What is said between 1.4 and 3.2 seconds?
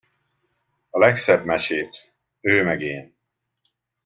mesét: ő meg én...